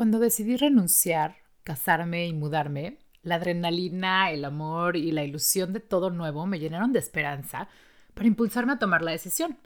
Cuando 0.00 0.18
decidí 0.18 0.56
renunciar, 0.56 1.36
casarme 1.62 2.26
y 2.26 2.32
mudarme, 2.32 2.96
la 3.22 3.34
adrenalina, 3.34 4.30
el 4.30 4.46
amor 4.46 4.96
y 4.96 5.12
la 5.12 5.24
ilusión 5.24 5.74
de 5.74 5.80
todo 5.80 6.08
nuevo 6.08 6.46
me 6.46 6.58
llenaron 6.58 6.94
de 6.94 6.98
esperanza 6.98 7.68
para 8.14 8.26
impulsarme 8.26 8.72
a 8.72 8.78
tomar 8.78 9.02
la 9.02 9.10
decisión. 9.10 9.58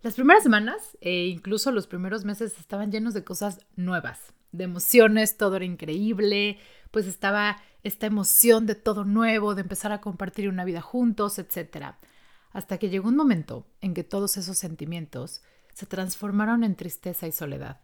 Las 0.00 0.14
primeras 0.14 0.42
semanas 0.42 0.96
e 1.02 1.26
incluso 1.26 1.70
los 1.70 1.86
primeros 1.86 2.24
meses 2.24 2.58
estaban 2.58 2.90
llenos 2.90 3.12
de 3.12 3.24
cosas 3.24 3.58
nuevas, 3.76 4.32
de 4.52 4.64
emociones, 4.64 5.36
todo 5.36 5.56
era 5.56 5.66
increíble, 5.66 6.56
pues 6.90 7.06
estaba 7.06 7.58
esta 7.82 8.06
emoción 8.06 8.64
de 8.64 8.76
todo 8.76 9.04
nuevo, 9.04 9.54
de 9.54 9.60
empezar 9.60 9.92
a 9.92 10.00
compartir 10.00 10.48
una 10.48 10.64
vida 10.64 10.80
juntos, 10.80 11.38
etc. 11.38 11.96
Hasta 12.52 12.78
que 12.78 12.88
llegó 12.88 13.10
un 13.10 13.16
momento 13.16 13.66
en 13.82 13.92
que 13.92 14.02
todos 14.02 14.38
esos 14.38 14.56
sentimientos 14.56 15.42
se 15.74 15.84
transformaron 15.84 16.64
en 16.64 16.74
tristeza 16.74 17.26
y 17.26 17.32
soledad. 17.32 17.80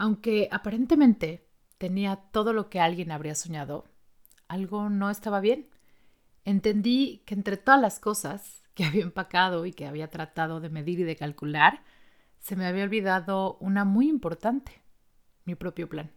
Aunque 0.00 0.48
aparentemente 0.50 1.46
tenía 1.76 2.16
todo 2.16 2.54
lo 2.54 2.70
que 2.70 2.80
alguien 2.80 3.12
habría 3.12 3.34
soñado, 3.34 3.84
algo 4.48 4.88
no 4.88 5.10
estaba 5.10 5.40
bien. 5.40 5.68
Entendí 6.46 7.22
que 7.26 7.34
entre 7.34 7.58
todas 7.58 7.82
las 7.82 8.00
cosas 8.00 8.62
que 8.72 8.84
había 8.86 9.02
empacado 9.02 9.66
y 9.66 9.74
que 9.74 9.86
había 9.86 10.08
tratado 10.08 10.60
de 10.60 10.70
medir 10.70 11.00
y 11.00 11.02
de 11.02 11.16
calcular, 11.16 11.82
se 12.38 12.56
me 12.56 12.64
había 12.64 12.84
olvidado 12.84 13.58
una 13.60 13.84
muy 13.84 14.08
importante, 14.08 14.72
mi 15.44 15.54
propio 15.54 15.86
plan. 15.86 16.10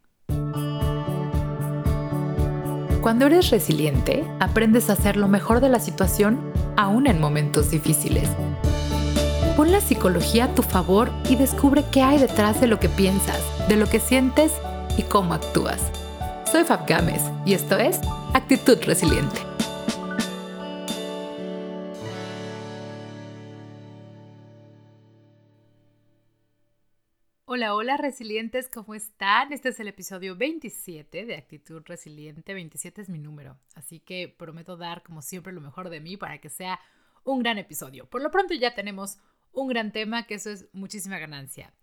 Cuando 3.02 3.26
eres 3.26 3.50
resiliente, 3.50 4.26
aprendes 4.40 4.90
a 4.90 4.94
hacer 4.94 5.18
lo 5.18 5.28
mejor 5.28 5.60
de 5.60 5.68
la 5.68 5.82
situación 5.82 6.54
aún 6.78 7.06
en 7.06 7.20
momentos 7.20 7.70
difíciles. 7.70 8.30
Pon 9.56 9.72
la 9.72 9.82
psicología 9.82 10.46
a 10.46 10.56
tu 10.56 10.64
favor 10.64 11.12
y 11.30 11.36
descubre 11.36 11.86
qué 11.92 12.02
hay 12.02 12.18
detrás 12.18 12.60
de 12.60 12.66
lo 12.66 12.80
que 12.80 12.90
piensas, 12.90 13.40
de 13.70 13.76
lo 13.76 13.86
que 13.86 14.00
sientes 14.00 14.52
y 14.98 15.04
cómo 15.04 15.36
actúas. 15.36 15.92
Soy 16.52 16.64
Fab 16.64 16.88
Gámez 16.88 17.22
y 17.46 17.54
esto 17.54 17.78
es 17.78 18.02
Actitud 18.34 18.80
Resiliente. 18.84 19.40
Hola, 27.46 27.76
hola 27.76 27.98
resilientes, 27.98 28.68
¿cómo 28.70 28.96
están? 28.96 29.54
Este 29.54 29.70
es 29.70 29.80
el 29.80 29.88
episodio 29.88 30.36
27 30.36 31.26
de 31.26 31.36
Actitud 31.36 31.84
Resiliente. 31.86 32.56
27 32.56 33.04
es 33.04 33.10
mi 33.10 33.20
número, 33.20 33.60
así 33.76 34.00
que 34.00 34.34
prometo 34.36 34.78
dar 34.78 35.04
como 35.04 35.22
siempre 35.22 35.54
lo 35.54 35.62
mejor 35.62 35.92
de 35.92 36.00
mí 36.00 36.18
para 36.18 36.40
que 36.40 36.50
sea 36.50 36.80
un 37.24 37.44
gran 37.44 37.60
episodio. 37.60 38.08
Por 38.08 38.24
lo 38.24 38.32
pronto 38.32 38.56
ya 38.56 38.74
tenemos 38.74 39.20
un 39.54 39.68
gran 39.68 39.92
tema, 39.92 40.28
que 40.28 40.36
eso 40.36 40.50
es 40.50 40.68
muchísima 40.74 41.20
ganancia. 41.20 41.74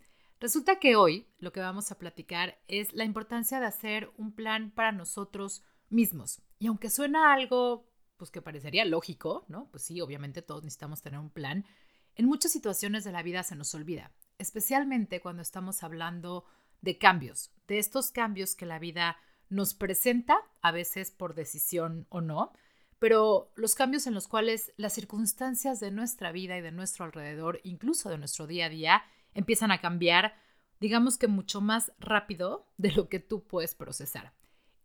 Resulta 0.41 0.79
que 0.79 0.97
hoy 0.97 1.27
lo 1.39 1.53
que 1.53 1.61
vamos 1.61 1.91
a 1.91 1.99
platicar 1.99 2.59
es 2.69 2.93
la 2.93 3.05
importancia 3.05 3.61
de 3.61 3.67
hacer 3.67 4.11
un 4.17 4.33
plan 4.33 4.71
para 4.71 4.93
nosotros 4.93 5.63
mismos. 5.89 6.43
Y 6.59 6.67
aunque 6.67 6.91
suena 6.91 7.33
algo 7.33 7.91
pues 8.21 8.31
que 8.31 8.43
parecería 8.43 8.85
lógico, 8.85 9.47
¿no? 9.49 9.71
Pues 9.71 9.83
sí, 9.83 9.99
obviamente 10.03 10.43
todos 10.43 10.63
necesitamos 10.63 11.01
tener 11.01 11.19
un 11.19 11.31
plan. 11.31 11.65
En 12.17 12.27
muchas 12.27 12.53
situaciones 12.53 13.03
de 13.03 13.13
la 13.13 13.23
vida 13.23 13.43
se 13.43 13.57
nos 13.57 13.75
olvida, 13.75 14.13
especialmente 14.37 15.23
cuando 15.23 15.41
estamos 15.41 15.83
hablando 15.83 16.45
de 16.83 16.99
cambios, 16.99 17.51
de 17.67 17.79
estos 17.79 18.11
cambios 18.11 18.55
que 18.55 18.67
la 18.67 18.79
vida 18.79 19.17
nos 19.49 19.73
presenta, 19.73 20.37
a 20.61 20.71
veces 20.71 21.11
por 21.11 21.35
decisión 21.35 22.07
o 22.11 22.21
no, 22.21 22.53
pero 23.01 23.51
los 23.57 23.75
cambios 23.75 24.07
en 24.07 24.15
los 24.15 24.29
cuales 24.29 24.73
las 24.77 24.93
circunstancias 24.93 25.81
de 25.81 25.91
nuestra 25.91 26.33
vida 26.33 26.59
y 26.59 26.61
de 26.61 26.71
nuestro 26.71 27.07
alrededor, 27.07 27.59
incluso 27.65 28.11
de 28.11 28.19
nuestro 28.19 28.47
día 28.47 28.67
a 28.67 28.69
día, 28.69 29.03
empiezan 29.33 29.73
a 29.73 29.81
cambiar, 29.81 30.35
digamos 30.81 31.17
que 31.17 31.27
mucho 31.27 31.63
más 31.63 31.93
rápido 31.99 32.69
de 32.77 32.93
lo 32.93 33.09
que 33.09 33.19
tú 33.19 33.43
puedes 33.43 33.75
procesar. 33.75 34.35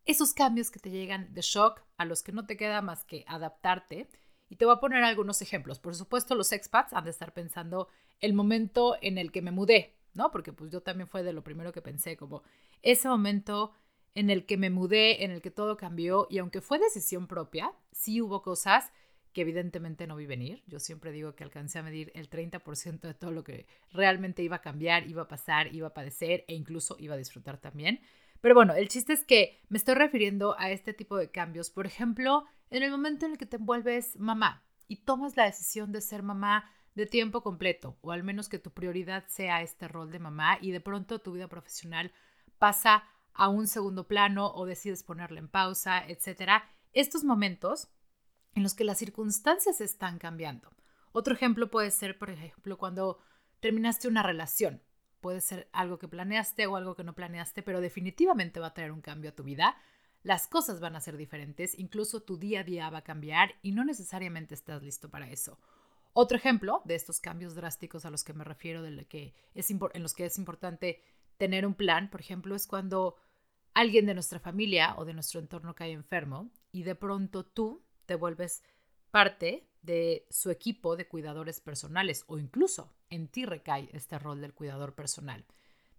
Esos 0.05 0.33
cambios 0.33 0.71
que 0.71 0.79
te 0.79 0.91
llegan 0.91 1.33
de 1.33 1.41
shock, 1.41 1.81
a 1.97 2.05
los 2.05 2.23
que 2.23 2.31
no 2.31 2.45
te 2.45 2.55
queda 2.55 2.81
más 2.81 3.03
que 3.03 3.25
adaptarte. 3.27 4.07
Y 4.47 4.55
te 4.55 4.65
voy 4.65 4.75
a 4.75 4.79
poner 4.79 5.03
algunos 5.03 5.41
ejemplos. 5.41 5.79
Por 5.79 5.95
supuesto, 5.95 6.35
los 6.35 6.51
expats 6.51 6.93
han 6.93 7.03
de 7.03 7.09
estar 7.09 7.33
pensando 7.33 7.89
el 8.19 8.33
momento 8.33 8.97
en 9.01 9.17
el 9.17 9.31
que 9.31 9.41
me 9.41 9.51
mudé, 9.51 9.97
¿no? 10.13 10.31
Porque 10.31 10.53
pues 10.53 10.71
yo 10.71 10.81
también 10.81 11.09
fue 11.09 11.23
de 11.23 11.33
lo 11.33 11.43
primero 11.43 11.73
que 11.73 11.81
pensé, 11.81 12.15
como 12.15 12.43
ese 12.81 13.09
momento 13.09 13.73
en 14.15 14.29
el 14.29 14.45
que 14.45 14.57
me 14.57 14.69
mudé, 14.69 15.23
en 15.23 15.31
el 15.31 15.41
que 15.41 15.51
todo 15.51 15.77
cambió 15.77 16.25
y 16.29 16.39
aunque 16.39 16.61
fue 16.61 16.79
decisión 16.79 17.27
propia, 17.27 17.71
sí 17.91 18.21
hubo 18.21 18.41
cosas 18.41 18.91
que 19.33 19.41
evidentemente 19.41 20.07
no 20.07 20.15
vi 20.15 20.25
venir. 20.25 20.63
Yo 20.65 20.79
siempre 20.79 21.11
digo 21.11 21.35
que 21.35 21.43
alcancé 21.43 21.79
a 21.79 21.83
medir 21.83 22.11
el 22.15 22.29
30% 22.29 23.01
de 23.01 23.13
todo 23.13 23.31
lo 23.31 23.43
que 23.43 23.67
realmente 23.91 24.41
iba 24.41 24.55
a 24.55 24.61
cambiar, 24.61 25.07
iba 25.09 25.23
a 25.23 25.27
pasar, 25.27 25.75
iba 25.75 25.87
a 25.87 25.93
padecer 25.93 26.45
e 26.47 26.55
incluso 26.55 26.95
iba 26.99 27.15
a 27.15 27.17
disfrutar 27.17 27.57
también. 27.57 27.99
Pero 28.39 28.55
bueno, 28.55 28.73
el 28.73 28.87
chiste 28.87 29.11
es 29.11 29.25
que 29.25 29.59
me 29.67 29.77
estoy 29.77 29.95
refiriendo 29.95 30.57
a 30.57 30.71
este 30.71 30.93
tipo 30.93 31.17
de 31.17 31.31
cambios. 31.31 31.69
Por 31.69 31.85
ejemplo, 31.85 32.45
en 32.69 32.83
el 32.83 32.91
momento 32.91 33.25
en 33.25 33.33
el 33.33 33.37
que 33.37 33.45
te 33.45 33.57
vuelves 33.57 34.17
mamá 34.17 34.63
y 34.87 34.97
tomas 34.97 35.35
la 35.35 35.43
decisión 35.43 35.91
de 35.91 35.99
ser 35.99 36.23
mamá 36.23 36.71
de 36.93 37.05
tiempo 37.05 37.43
completo, 37.43 37.97
o 37.99 38.13
al 38.13 38.23
menos 38.23 38.47
que 38.47 38.59
tu 38.59 38.71
prioridad 38.71 39.25
sea 39.27 39.61
este 39.61 39.89
rol 39.89 40.11
de 40.11 40.19
mamá 40.19 40.57
y 40.61 40.71
de 40.71 40.79
pronto 40.79 41.19
tu 41.19 41.33
vida 41.33 41.49
profesional 41.49 42.13
pasa 42.57 43.03
a 43.35 43.49
un 43.49 43.67
segundo 43.67 44.07
plano 44.07 44.51
o 44.53 44.65
decides 44.65 45.03
ponerle 45.03 45.39
en 45.39 45.47
pausa, 45.47 46.05
etcétera. 46.07 46.69
Estos 46.93 47.23
momentos 47.23 47.89
en 48.55 48.63
los 48.63 48.73
que 48.73 48.85
las 48.85 48.97
circunstancias 48.97 49.81
están 49.81 50.17
cambiando. 50.17 50.71
Otro 51.11 51.33
ejemplo 51.33 51.69
puede 51.69 51.91
ser, 51.91 52.17
por 52.17 52.29
ejemplo, 52.29 52.77
cuando 52.77 53.19
terminaste 53.59 54.07
una 54.07 54.23
relación. 54.23 54.81
Puede 55.21 55.41
ser 55.41 55.69
algo 55.73 55.97
que 55.97 56.07
planeaste 56.07 56.67
o 56.67 56.75
algo 56.75 56.95
que 56.95 57.03
no 57.03 57.15
planeaste, 57.15 57.63
pero 57.63 57.81
definitivamente 57.81 58.59
va 58.59 58.67
a 58.67 58.73
traer 58.73 58.91
un 58.91 59.01
cambio 59.01 59.31
a 59.31 59.35
tu 59.35 59.43
vida. 59.43 59.75
Las 60.23 60.47
cosas 60.47 60.79
van 60.79 60.95
a 60.95 61.01
ser 61.01 61.17
diferentes, 61.17 61.77
incluso 61.77 62.23
tu 62.23 62.37
día 62.37 62.61
a 62.61 62.63
día 62.63 62.89
va 62.89 62.99
a 62.99 63.03
cambiar 63.03 63.55
y 63.61 63.71
no 63.71 63.83
necesariamente 63.83 64.55
estás 64.55 64.81
listo 64.81 65.09
para 65.09 65.29
eso. 65.29 65.59
Otro 66.13 66.37
ejemplo 66.37 66.81
de 66.85 66.95
estos 66.95 67.19
cambios 67.19 67.55
drásticos 67.55 68.05
a 68.05 68.09
los 68.09 68.23
que 68.23 68.33
me 68.33 68.45
refiero, 68.45 68.81
de 68.81 69.05
que 69.05 69.33
es 69.53 69.69
en 69.69 69.79
los 70.01 70.13
que 70.13 70.25
es 70.25 70.37
importante 70.37 71.01
tener 71.37 71.65
un 71.65 71.75
plan, 71.75 72.09
por 72.09 72.21
ejemplo, 72.21 72.55
es 72.55 72.67
cuando 72.67 73.17
alguien 73.75 74.05
de 74.05 74.13
nuestra 74.13 74.39
familia 74.39 74.95
o 74.97 75.05
de 75.05 75.13
nuestro 75.13 75.39
entorno 75.39 75.75
cae 75.75 75.91
enfermo 75.91 76.49
y 76.71 76.83
de 76.83 76.95
pronto 76.95 77.45
tú 77.45 77.83
te 78.05 78.15
vuelves 78.15 78.63
parte 79.11 79.67
de 79.81 80.25
su 80.31 80.49
equipo 80.49 80.95
de 80.95 81.07
cuidadores 81.07 81.59
personales 81.59 82.23
o 82.27 82.39
incluso 82.39 82.95
en 83.09 83.27
ti 83.27 83.45
recae 83.45 83.89
este 83.93 84.17
rol 84.17 84.41
del 84.41 84.53
cuidador 84.53 84.95
personal. 84.95 85.45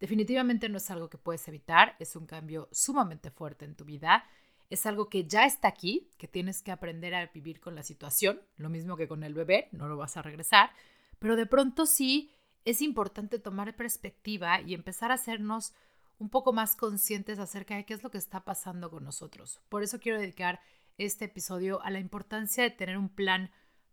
Definitivamente 0.01 0.69
no 0.69 0.79
es 0.79 0.91
algo 0.91 1.09
que 1.09 1.19
puedes 1.19 1.47
evitar, 1.49 1.97
es 1.99 2.17
un 2.17 2.27
cambio 2.27 2.69
sumamente 2.73 3.31
fuerte 3.31 3.65
en 3.65 3.77
tu 3.77 3.85
vida, 3.85 4.25
es 4.69 4.85
algo 4.87 5.09
que 5.09 5.27
ya 5.27 5.47
está 5.47 5.69
aquí, 5.69 6.11
que 6.19 6.29
tienes 6.29 6.63
que 6.63 6.73
aprender 6.73 7.15
a 7.15 7.27
vivir 7.27 7.61
con 7.61 7.75
la 7.75 7.83
situación, 7.83 8.41
lo 8.57 8.69
mismo 8.69 8.97
que 8.97 9.07
con 9.07 9.23
el 9.23 9.35
bebé, 9.35 9.69
no 9.73 9.87
lo 9.87 9.97
vas 9.97 10.17
a 10.17 10.23
regresar, 10.23 10.71
pero 11.19 11.37
de 11.37 11.47
pronto 11.47 11.87
sí 11.87 12.31
es 12.65 12.83
importante 12.83 13.39
tomar 13.39 13.77
perspectiva 13.77 14.61
y 14.61 14.75
empezar 14.75 15.11
a 15.11 15.15
hacernos 15.15 15.73
un 16.19 16.31
poco 16.31 16.53
más 16.53 16.77
conscientes 16.77 17.39
acerca 17.39 17.77
de 17.77 17.85
qué 17.85 17.95
es 17.95 18.03
lo 18.03 18.11
que 18.11 18.19
está 18.19 18.45
pasando 18.45 18.91
con 18.91 19.05
nosotros. 19.05 19.61
Por 19.69 19.83
eso 19.83 20.01
quiero 20.01 20.19
dedicar 20.19 20.61
este 20.99 21.27
episodio 21.27 21.83
a 21.83 21.91
la 21.91 22.01
importancia 22.01 22.65
de 22.65 22.71
tener 22.71 22.97
un 22.97 23.09
plan 23.09 23.51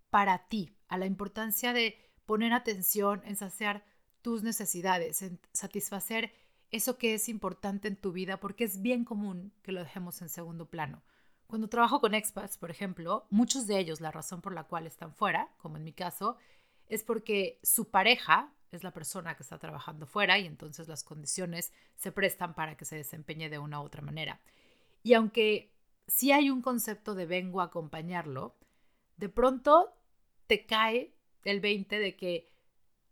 para 0.09 0.47
ti, 0.47 0.78
a 0.88 0.97
la 0.97 1.06
importancia 1.06 1.73
de 1.73 1.97
poner 2.25 2.53
atención 2.53 3.22
en 3.25 3.35
saciar 3.35 3.83
tus 4.22 4.44
necesidades, 4.44 5.22
en 5.22 5.39
satisfacer 5.51 6.33
eso 6.72 6.97
que 6.97 7.13
es 7.13 7.29
importante 7.29 7.88
en 7.88 7.97
tu 7.97 8.12
vida, 8.12 8.39
porque 8.39 8.63
es 8.63 8.81
bien 8.81 9.03
común 9.03 9.53
que 9.62 9.72
lo 9.72 9.81
dejemos 9.81 10.22
en 10.22 10.29
segundo 10.29 10.69
plano. 10.69 11.03
Cuando 11.45 11.67
trabajo 11.67 12.00
con 12.00 12.16
expats, 12.16 12.57
por 12.57 12.72
ejemplo, 12.72 13.28
muchos 13.29 13.67
de 13.67 13.78
ellos 13.78 14.01
la 14.01 14.12
razón 14.12 14.41
por 14.41 14.53
la 14.53 14.63
cual 14.63 14.88
están 14.88 15.13
fuera, 15.13 15.53
como 15.57 15.78
en 15.78 15.83
mi 15.83 15.94
caso, 15.94 16.38
es 16.88 17.03
porque 17.03 17.59
su 17.62 17.91
pareja 17.91 18.53
es 18.75 18.84
la 18.84 18.94
persona 18.94 19.35
que 19.35 19.44
está 19.44 19.57
trabajando 19.59 20.06
fuera 20.06 20.39
y 20.39 20.45
entonces 20.45 20.88
las 20.88 21.03
condiciones 21.03 21.72
se 21.95 22.11
prestan 22.11 22.56
para 22.56 22.75
que 22.75 22.85
se 22.85 22.95
desempeñe 22.95 23.50
de 23.50 23.59
una 23.59 23.81
u 23.81 23.83
otra 23.83 24.01
manera. 24.01 24.42
Y 25.03 25.13
aunque 25.13 25.75
sí 26.07 26.31
hay 26.31 26.50
un 26.50 26.62
concepto 26.62 27.15
de 27.15 27.25
vengo 27.25 27.62
a 27.62 27.65
acompañarlo, 27.65 28.57
de 29.18 29.30
pronto 29.30 29.94
te 30.47 30.65
cae 30.65 31.15
el 31.44 31.59
20 31.59 32.00
de 32.00 32.15
que 32.15 32.53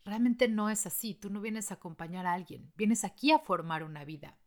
realmente 0.03 0.47
no 0.47 0.69
es 0.69 0.85
así, 0.85 1.13
tú 1.13 1.29
no 1.29 1.41
vienes 1.41 1.71
a 1.71 1.75
acompañar 1.75 2.25
a 2.25 2.33
alguien, 2.33 2.71
vienes 2.75 3.03
aquí 3.03 3.31
a 3.31 3.39
formar 3.39 3.83
una 3.83 4.03
vida. 4.03 4.37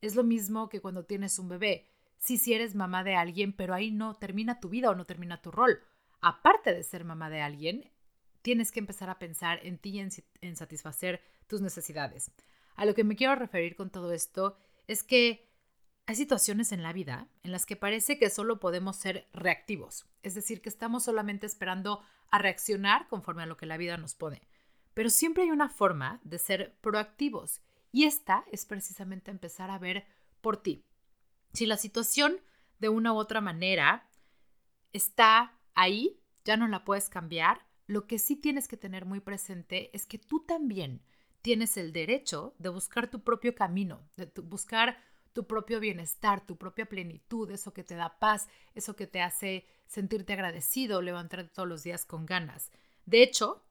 Es 0.00 0.14
lo 0.14 0.24
mismo 0.24 0.68
que 0.68 0.80
cuando 0.80 1.04
tienes 1.04 1.38
un 1.38 1.48
bebé, 1.48 1.90
sí, 2.18 2.38
si 2.38 2.54
eres 2.54 2.74
mamá 2.74 3.04
de 3.04 3.16
alguien, 3.16 3.52
pero 3.52 3.74
ahí 3.74 3.90
no 3.90 4.14
termina 4.14 4.60
tu 4.60 4.68
vida 4.68 4.90
o 4.90 4.94
no 4.94 5.06
termina 5.06 5.42
tu 5.42 5.50
rol. 5.50 5.80
Aparte 6.20 6.74
de 6.74 6.82
ser 6.82 7.04
mamá 7.04 7.30
de 7.30 7.40
alguien, 7.40 7.90
tienes 8.42 8.72
que 8.72 8.80
empezar 8.80 9.10
a 9.10 9.18
pensar 9.18 9.60
en 9.64 9.78
ti 9.78 9.90
y 9.90 10.00
en, 10.00 10.56
satisfacer 10.56 11.20
tus 11.46 11.60
necesidades. 11.60 12.30
A 12.76 12.84
lo 12.84 12.94
que 12.94 13.04
me 13.04 13.16
quiero 13.16 13.34
referir 13.34 13.76
con 13.76 13.90
todo 13.90 14.12
esto 14.12 14.56
es 14.86 15.02
que 15.02 15.48
hay 16.06 16.16
situaciones 16.16 16.72
en 16.72 16.82
la 16.82 16.92
vida 16.92 17.28
en 17.42 17.52
las 17.52 17.66
que 17.66 17.76
parece 17.76 18.18
que 18.18 18.30
solo 18.30 18.58
podemos 18.58 18.96
ser 18.96 19.28
reactivos, 19.32 20.06
es 20.22 20.34
decir, 20.34 20.60
que 20.60 20.68
estamos 20.68 21.04
solamente 21.04 21.46
esperando 21.46 22.02
a 22.30 22.38
reaccionar 22.38 23.06
conforme 23.08 23.42
a 23.42 23.46
lo 23.46 23.56
que 23.56 23.66
la 23.66 23.76
vida 23.76 23.96
nos 23.96 24.14
pone. 24.14 24.48
Pero 24.94 25.10
siempre 25.10 25.44
hay 25.44 25.50
una 25.50 25.68
forma 25.68 26.20
de 26.24 26.38
ser 26.38 26.76
proactivos 26.80 27.60
Y 27.92 28.04
esta 28.04 28.44
es 28.52 28.66
precisamente 28.66 29.30
empezar 29.30 29.70
a 29.70 29.78
ver 29.78 30.06
por 30.40 30.62
ti. 30.62 30.84
Si 31.52 31.66
la 31.66 31.76
situación 31.76 32.40
de 32.78 32.88
una 32.88 33.12
u 33.12 33.16
otra 33.16 33.40
manera 33.40 34.08
está 34.92 35.58
ahí, 35.74 36.20
ya 36.44 36.56
no 36.56 36.68
la 36.68 36.84
puedes 36.84 37.08
cambiar, 37.08 37.66
lo 37.90 38.06
que 38.06 38.20
sí 38.20 38.36
tienes 38.36 38.68
que 38.68 38.76
tener 38.76 39.04
muy 39.04 39.18
presente 39.18 39.90
es 39.96 40.06
que 40.06 40.16
tú 40.16 40.44
también 40.46 41.02
tienes 41.42 41.76
el 41.76 41.92
derecho 41.92 42.54
de 42.58 42.68
buscar 42.68 43.10
tu 43.10 43.24
propio 43.24 43.52
camino, 43.56 44.08
de 44.16 44.30
buscar 44.42 44.96
tu 45.32 45.48
propio 45.48 45.80
bienestar, 45.80 46.46
tu 46.46 46.56
propia 46.56 46.86
plenitud, 46.86 47.50
eso 47.50 47.72
que 47.72 47.82
te 47.82 47.96
da 47.96 48.20
paz, 48.20 48.48
eso 48.76 48.94
que 48.94 49.08
te 49.08 49.20
hace 49.20 49.66
sentirte 49.88 50.34
agradecido, 50.34 51.02
levantarte 51.02 51.50
todos 51.52 51.68
los 51.68 51.82
días 51.82 52.04
con 52.04 52.26
ganas. 52.26 52.70
De 53.06 53.24
hecho, 53.24 53.64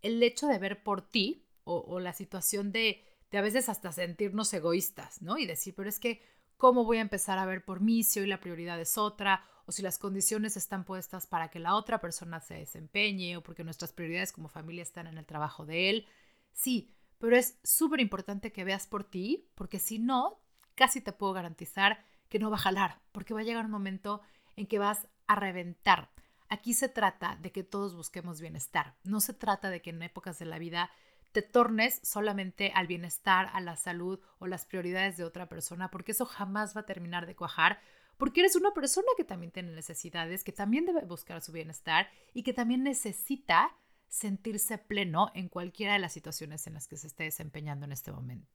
el 0.00 0.22
hecho 0.22 0.46
de 0.46 0.58
ver 0.58 0.82
por 0.82 1.02
ti 1.02 1.46
o, 1.64 2.00
la 2.00 2.14
situación 2.14 2.72
de, 2.72 3.04
de 3.30 3.38
a 3.38 3.42
veces 3.42 3.68
hasta 3.68 3.92
sentirnos 3.92 4.54
egoístas, 4.54 5.20
¿no? 5.20 5.36
Y 5.36 5.44
decir, 5.44 5.74
pero 5.76 5.90
es 5.90 6.00
que, 6.00 6.22
¿cómo 6.56 6.84
voy 6.84 6.96
a 6.96 7.02
empezar 7.02 7.38
a 7.38 7.44
ver 7.44 7.62
por 7.62 7.80
mí 7.80 8.04
si 8.04 8.20
hoy 8.20 8.26
la 8.26 8.40
prioridad 8.40 8.80
es 8.80 8.96
otra? 8.96 9.44
O 9.70 9.72
si 9.72 9.82
las 9.82 9.98
condiciones 10.00 10.56
están 10.56 10.82
puestas 10.82 11.28
para 11.28 11.48
que 11.48 11.60
la 11.60 11.76
otra 11.76 12.00
persona 12.00 12.40
se 12.40 12.54
desempeñe 12.54 13.36
o 13.36 13.42
porque 13.44 13.62
nuestras 13.62 13.92
prioridades 13.92 14.32
como 14.32 14.48
familia 14.48 14.82
están 14.82 15.06
en 15.06 15.16
el 15.16 15.24
trabajo 15.24 15.64
de 15.64 15.90
él. 15.90 16.08
Sí, 16.52 16.92
pero 17.18 17.36
es 17.36 17.56
súper 17.62 18.00
importante 18.00 18.50
que 18.50 18.64
veas 18.64 18.88
por 18.88 19.04
ti, 19.04 19.48
porque 19.54 19.78
si 19.78 20.00
no, 20.00 20.40
casi 20.74 21.00
te 21.00 21.12
puedo 21.12 21.34
garantizar 21.34 22.04
que 22.28 22.40
no 22.40 22.50
va 22.50 22.56
a 22.56 22.62
jalar, 22.62 23.00
porque 23.12 23.32
va 23.32 23.42
a 23.42 23.44
llegar 23.44 23.64
un 23.64 23.70
momento 23.70 24.22
en 24.56 24.66
que 24.66 24.80
vas 24.80 25.06
a 25.28 25.36
reventar. 25.36 26.10
Aquí 26.48 26.74
se 26.74 26.88
trata 26.88 27.38
de 27.40 27.52
que 27.52 27.62
todos 27.62 27.94
busquemos 27.94 28.40
bienestar. 28.40 28.96
No 29.04 29.20
se 29.20 29.34
trata 29.34 29.70
de 29.70 29.80
que 29.82 29.90
en 29.90 30.02
épocas 30.02 30.40
de 30.40 30.46
la 30.46 30.58
vida 30.58 30.90
te 31.30 31.42
tornes 31.42 32.00
solamente 32.02 32.72
al 32.74 32.88
bienestar, 32.88 33.48
a 33.52 33.60
la 33.60 33.76
salud 33.76 34.18
o 34.40 34.48
las 34.48 34.66
prioridades 34.66 35.16
de 35.16 35.22
otra 35.22 35.48
persona, 35.48 35.92
porque 35.92 36.10
eso 36.10 36.26
jamás 36.26 36.76
va 36.76 36.80
a 36.80 36.86
terminar 36.86 37.26
de 37.26 37.36
cuajar, 37.36 37.80
porque 38.20 38.40
eres 38.40 38.54
una 38.54 38.74
persona 38.74 39.08
que 39.16 39.24
también 39.24 39.50
tiene 39.50 39.72
necesidades, 39.72 40.44
que 40.44 40.52
también 40.52 40.84
debe 40.84 41.06
buscar 41.06 41.40
su 41.40 41.52
bienestar 41.52 42.06
y 42.34 42.42
que 42.42 42.52
también 42.52 42.82
necesita 42.82 43.74
sentirse 44.08 44.76
pleno 44.76 45.30
en 45.34 45.48
cualquiera 45.48 45.94
de 45.94 46.00
las 46.00 46.12
situaciones 46.12 46.66
en 46.66 46.74
las 46.74 46.86
que 46.86 46.98
se 46.98 47.06
esté 47.06 47.24
desempeñando 47.24 47.86
en 47.86 47.92
este 47.92 48.12
momento. 48.12 48.46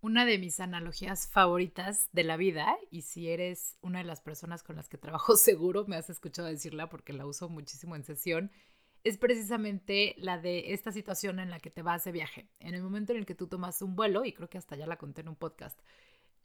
Una 0.00 0.24
de 0.24 0.38
mis 0.38 0.58
analogías 0.58 1.28
favoritas 1.28 2.08
de 2.10 2.24
la 2.24 2.36
vida, 2.36 2.76
y 2.90 3.02
si 3.02 3.30
eres 3.30 3.78
una 3.80 3.98
de 3.98 4.04
las 4.04 4.20
personas 4.20 4.64
con 4.64 4.74
las 4.74 4.88
que 4.88 4.98
trabajo 4.98 5.36
seguro, 5.36 5.84
me 5.86 5.94
has 5.94 6.10
escuchado 6.10 6.48
decirla 6.48 6.88
porque 6.88 7.12
la 7.12 7.26
uso 7.26 7.48
muchísimo 7.48 7.94
en 7.94 8.02
sesión, 8.02 8.50
es 9.04 9.18
precisamente 9.18 10.16
la 10.18 10.36
de 10.36 10.72
esta 10.72 10.90
situación 10.90 11.38
en 11.38 11.50
la 11.50 11.60
que 11.60 11.70
te 11.70 11.82
vas 11.82 12.02
de 12.02 12.10
viaje. 12.10 12.48
En 12.58 12.74
el 12.74 12.82
momento 12.82 13.12
en 13.12 13.18
el 13.18 13.26
que 13.26 13.36
tú 13.36 13.46
tomas 13.46 13.80
un 13.82 13.94
vuelo, 13.94 14.24
y 14.24 14.32
creo 14.32 14.50
que 14.50 14.58
hasta 14.58 14.74
ya 14.74 14.88
la 14.88 14.98
conté 14.98 15.20
en 15.20 15.28
un 15.28 15.36
podcast, 15.36 15.78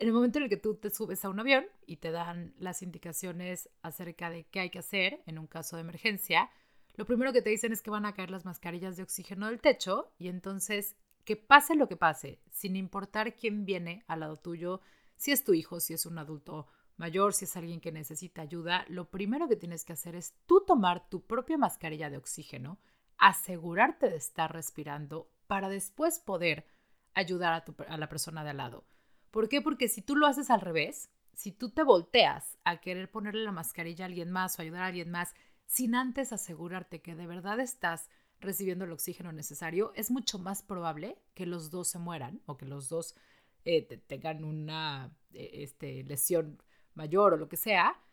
en 0.01 0.07
el 0.07 0.13
momento 0.13 0.39
en 0.39 0.45
el 0.45 0.49
que 0.49 0.57
tú 0.57 0.73
te 0.73 0.89
subes 0.89 1.23
a 1.23 1.29
un 1.29 1.39
avión 1.39 1.63
y 1.85 1.97
te 1.97 2.09
dan 2.09 2.55
las 2.57 2.81
indicaciones 2.81 3.69
acerca 3.83 4.31
de 4.31 4.45
qué 4.45 4.61
hay 4.61 4.71
que 4.71 4.79
hacer 4.79 5.21
en 5.27 5.37
un 5.37 5.45
caso 5.45 5.75
de 5.75 5.83
emergencia, 5.83 6.49
lo 6.95 7.05
primero 7.05 7.31
que 7.31 7.43
te 7.43 7.51
dicen 7.51 7.71
es 7.71 7.83
que 7.83 7.91
van 7.91 8.07
a 8.07 8.15
caer 8.15 8.31
las 8.31 8.43
mascarillas 8.43 8.97
de 8.97 9.03
oxígeno 9.03 9.45
del 9.45 9.61
techo 9.61 10.11
y 10.17 10.29
entonces 10.29 10.95
que 11.23 11.35
pase 11.35 11.75
lo 11.75 11.87
que 11.87 11.97
pase, 11.97 12.41
sin 12.49 12.75
importar 12.75 13.35
quién 13.35 13.63
viene 13.63 14.03
al 14.07 14.21
lado 14.21 14.37
tuyo, 14.37 14.81
si 15.17 15.31
es 15.31 15.43
tu 15.43 15.53
hijo, 15.53 15.79
si 15.79 15.93
es 15.93 16.07
un 16.07 16.17
adulto 16.17 16.65
mayor, 16.97 17.35
si 17.35 17.45
es 17.45 17.55
alguien 17.55 17.79
que 17.79 17.91
necesita 17.91 18.41
ayuda, 18.41 18.85
lo 18.87 19.11
primero 19.11 19.47
que 19.47 19.55
tienes 19.55 19.85
que 19.85 19.93
hacer 19.93 20.15
es 20.15 20.33
tú 20.47 20.63
tomar 20.65 21.09
tu 21.09 21.27
propia 21.27 21.59
mascarilla 21.59 22.09
de 22.09 22.17
oxígeno, 22.17 22.79
asegurarte 23.19 24.09
de 24.09 24.17
estar 24.17 24.51
respirando 24.51 25.29
para 25.45 25.69
después 25.69 26.17
poder 26.17 26.65
ayudar 27.13 27.53
a, 27.53 27.93
a 27.93 27.97
la 27.97 28.09
persona 28.09 28.43
de 28.43 28.49
al 28.49 28.57
lado. 28.57 28.83
¿Por 29.31 29.49
qué? 29.49 29.61
Porque 29.61 29.87
si 29.87 30.01
tú 30.01 30.15
lo 30.15 30.27
haces 30.27 30.49
al 30.49 30.61
revés, 30.61 31.09
si 31.33 31.51
tú 31.51 31.69
te 31.69 31.83
volteas 31.83 32.57
a 32.63 32.81
querer 32.81 33.09
ponerle 33.09 33.43
la 33.43 33.51
mascarilla 33.51 34.05
a 34.05 34.07
alguien 34.07 34.31
más 34.31 34.57
o 34.57 34.61
ayudar 34.61 34.83
a 34.83 34.87
alguien 34.87 35.09
más 35.09 35.33
sin 35.65 35.95
antes 35.95 36.33
asegurarte 36.33 37.01
que 37.01 37.15
de 37.15 37.27
verdad 37.27 37.59
estás 37.59 38.09
recibiendo 38.41 38.85
el 38.85 38.91
oxígeno 38.91 39.31
necesario, 39.31 39.93
es 39.95 40.11
mucho 40.11 40.37
más 40.37 40.61
probable 40.63 41.17
que 41.33 41.45
los 41.45 41.71
dos 41.71 41.87
se 41.87 41.99
mueran 41.99 42.41
o 42.45 42.57
que 42.57 42.65
los 42.65 42.89
dos 42.89 43.15
eh, 43.63 43.83
tengan 44.07 44.43
una 44.43 45.15
eh, 45.33 45.49
este, 45.63 46.03
lesión 46.03 46.61
mayor 46.93 47.33
o 47.33 47.37
lo 47.37 47.47
que 47.47 47.57
sea. 47.57 48.03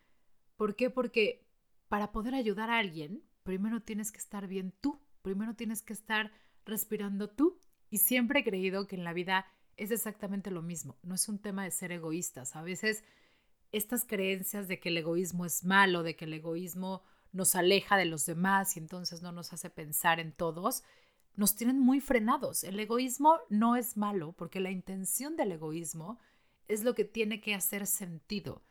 ¿Por 0.55 0.75
qué? 0.75 0.89
Porque 0.89 1.45
para 1.87 2.11
poder 2.11 2.35
ayudar 2.35 2.69
a 2.69 2.77
alguien, 2.77 3.23
primero 3.43 3.81
tienes 3.81 4.11
que 4.11 4.19
estar 4.19 4.47
bien 4.47 4.73
tú, 4.79 5.01
primero 5.21 5.55
tienes 5.55 5.81
que 5.81 5.93
estar 5.93 6.31
respirando 6.65 7.29
tú. 7.29 7.59
Y 7.89 7.97
siempre 7.97 8.41
he 8.41 8.43
creído 8.43 8.87
que 8.87 8.95
en 8.95 9.03
la 9.03 9.13
vida 9.13 9.47
es 9.79 9.91
exactamente 9.91 10.51
lo 10.51 10.61
mismo, 10.61 10.97
no 11.03 11.15
es 11.15 11.27
un 11.29 11.39
tema 11.39 11.63
de 11.63 11.71
ser 11.71 11.91
egoístas. 11.91 12.55
A 12.55 12.61
veces 12.61 13.03
estas 13.71 14.05
creencias 14.05 14.67
de 14.67 14.79
que 14.79 14.89
el 14.89 14.97
egoísmo 14.97 15.45
es 15.45 15.63
malo, 15.63 16.03
de 16.03 16.15
que 16.15 16.25
el 16.25 16.33
egoísmo 16.33 17.01
nos 17.31 17.55
aleja 17.55 17.95
de 17.95 18.05
los 18.05 18.25
demás 18.25 18.75
y 18.75 18.79
entonces 18.79 19.21
no 19.21 19.31
nos 19.31 19.53
hace 19.53 19.69
pensar 19.69 20.19
en 20.19 20.33
todos, 20.33 20.83
nos 21.35 21.55
tienen 21.55 21.79
muy 21.79 22.01
frenados. 22.01 22.63
El 22.63 22.79
egoísmo 22.79 23.37
no 23.49 23.75
es 23.75 23.95
malo 23.95 24.33
porque 24.33 24.59
la 24.59 24.71
intención 24.71 25.37
del 25.37 25.53
egoísmo 25.53 26.19
es 26.67 26.83
lo 26.83 26.95
que 26.95 27.05
tiene 27.05 27.39
que 27.39 27.55
hacer 27.55 27.87
sentido. 27.87 28.63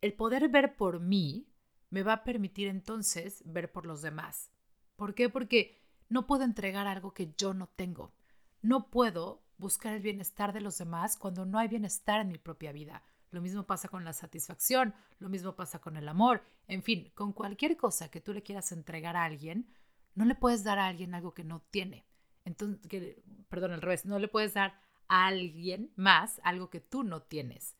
El 0.00 0.12
poder 0.12 0.48
ver 0.48 0.76
por 0.76 1.00
mí 1.00 1.48
me 1.88 2.02
va 2.02 2.14
a 2.14 2.24
permitir 2.24 2.68
entonces 2.68 3.42
ver 3.46 3.72
por 3.72 3.86
los 3.86 4.02
demás. 4.02 4.50
¿Por 4.96 5.14
qué? 5.14 5.28
Porque 5.30 5.80
no 6.08 6.26
puedo 6.26 6.44
entregar 6.44 6.86
algo 6.86 7.14
que 7.14 7.32
yo 7.38 7.54
no 7.54 7.68
tengo. 7.68 8.12
No 8.60 8.90
puedo 8.90 9.43
buscar 9.58 9.94
el 9.94 10.02
bienestar 10.02 10.52
de 10.52 10.60
los 10.60 10.78
demás 10.78 11.16
cuando 11.16 11.44
no 11.44 11.58
hay 11.58 11.68
bienestar 11.68 12.20
en 12.20 12.28
mi 12.28 12.38
propia 12.38 12.72
vida. 12.72 13.02
Lo 13.30 13.40
mismo 13.40 13.64
pasa 13.64 13.88
con 13.88 14.04
la 14.04 14.12
satisfacción, 14.12 14.94
lo 15.18 15.28
mismo 15.28 15.56
pasa 15.56 15.80
con 15.80 15.96
el 15.96 16.08
amor, 16.08 16.42
en 16.68 16.82
fin, 16.82 17.10
con 17.14 17.32
cualquier 17.32 17.76
cosa 17.76 18.10
que 18.10 18.20
tú 18.20 18.32
le 18.32 18.42
quieras 18.42 18.70
entregar 18.72 19.16
a 19.16 19.24
alguien, 19.24 19.68
no 20.14 20.24
le 20.24 20.34
puedes 20.34 20.62
dar 20.62 20.78
a 20.78 20.86
alguien 20.86 21.14
algo 21.14 21.34
que 21.34 21.44
no 21.44 21.60
tiene. 21.70 22.06
Entonces, 22.44 23.16
perdón, 23.48 23.72
al 23.72 23.82
revés, 23.82 24.04
no 24.04 24.18
le 24.18 24.28
puedes 24.28 24.54
dar 24.54 24.78
a 25.08 25.26
alguien 25.26 25.92
más 25.96 26.40
algo 26.44 26.70
que 26.70 26.80
tú 26.80 27.02
no 27.02 27.22
tienes. 27.22 27.76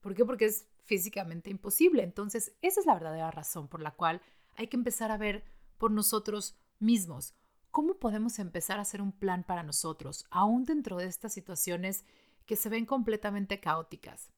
¿Por 0.00 0.14
qué? 0.14 0.24
Porque 0.24 0.46
es 0.46 0.66
físicamente 0.84 1.50
imposible. 1.50 2.02
Entonces, 2.02 2.56
esa 2.60 2.80
es 2.80 2.86
la 2.86 2.94
verdadera 2.94 3.30
razón 3.30 3.68
por 3.68 3.80
la 3.80 3.92
cual 3.92 4.20
hay 4.56 4.68
que 4.68 4.76
empezar 4.76 5.10
a 5.10 5.16
ver 5.16 5.44
por 5.78 5.90
nosotros 5.90 6.56
mismos. 6.78 7.34
¿Cómo 7.72 7.94
podemos 7.94 8.38
empezar 8.38 8.78
a 8.78 8.82
hacer 8.82 9.00
un 9.00 9.12
plan 9.12 9.44
para 9.44 9.62
nosotros, 9.62 10.26
aún 10.30 10.64
dentro 10.64 10.98
de 10.98 11.06
estas 11.06 11.32
situaciones 11.32 12.04
que 12.44 12.54
se 12.54 12.68
ven 12.68 12.84
completamente 12.84 13.60
caóticas? 13.60 14.30